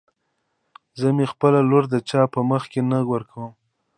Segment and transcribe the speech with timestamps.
[0.99, 3.43] زه مې خپله لور د چا په مخکې نه ورکم.